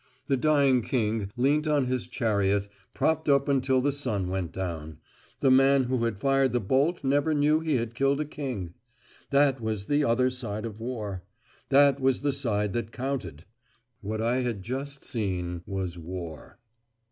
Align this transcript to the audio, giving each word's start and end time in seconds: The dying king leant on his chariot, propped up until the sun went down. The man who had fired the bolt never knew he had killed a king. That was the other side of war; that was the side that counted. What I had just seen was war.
The 0.25 0.35
dying 0.35 0.81
king 0.81 1.31
leant 1.37 1.67
on 1.67 1.85
his 1.85 2.07
chariot, 2.07 2.67
propped 2.95 3.29
up 3.29 3.47
until 3.47 3.81
the 3.81 3.91
sun 3.91 4.29
went 4.29 4.51
down. 4.51 4.97
The 5.41 5.51
man 5.51 5.83
who 5.83 6.05
had 6.05 6.17
fired 6.17 6.53
the 6.53 6.59
bolt 6.59 7.03
never 7.03 7.35
knew 7.35 7.59
he 7.59 7.75
had 7.75 7.93
killed 7.93 8.19
a 8.19 8.25
king. 8.25 8.73
That 9.29 9.61
was 9.61 9.85
the 9.85 10.03
other 10.03 10.31
side 10.31 10.65
of 10.65 10.79
war; 10.79 11.21
that 11.69 11.99
was 11.99 12.21
the 12.21 12.33
side 12.33 12.73
that 12.73 12.91
counted. 12.91 13.45
What 14.01 14.23
I 14.23 14.37
had 14.37 14.63
just 14.63 15.03
seen 15.03 15.61
was 15.67 15.99
war. 15.99 16.57